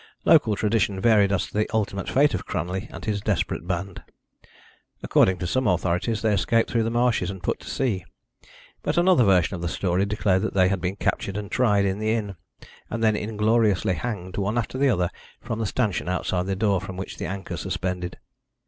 Local 0.25 0.55
tradition 0.55 0.99
varied 0.99 1.31
as 1.31 1.45
to 1.45 1.53
the 1.55 1.69
ultimate 1.75 2.09
fate 2.09 2.33
of 2.33 2.47
Cranley 2.47 2.87
and 2.91 3.05
his 3.05 3.21
desperate 3.21 3.67
band. 3.67 4.01
According 5.03 5.37
to 5.37 5.45
some 5.45 5.67
authorities, 5.67 6.23
they 6.23 6.33
escaped 6.33 6.71
through 6.71 6.81
the 6.81 6.89
marshes 6.89 7.29
and 7.29 7.43
put 7.43 7.59
to 7.59 7.69
sea; 7.69 8.05
but 8.81 8.97
another 8.97 9.23
version 9.23 9.53
of 9.53 9.61
the 9.61 9.67
story 9.67 10.07
declared 10.07 10.41
that 10.41 10.55
they 10.55 10.69
had 10.69 10.81
been 10.81 10.95
captured 10.95 11.37
and 11.37 11.51
tried 11.51 11.85
in 11.85 11.99
the 11.99 12.13
inn, 12.15 12.35
and 12.89 13.03
then 13.03 13.15
ingloriously 13.15 13.93
hanged, 13.93 14.37
one 14.37 14.57
after 14.57 14.79
the 14.79 14.89
other, 14.89 15.11
from 15.39 15.59
the 15.59 15.67
stanchion 15.67 16.09
outside 16.09 16.47
the 16.47 16.55
door 16.55 16.81
from 16.81 16.97
which 16.97 17.17
the 17.19 17.27
anchor 17.27 17.55
suspended. 17.55 18.17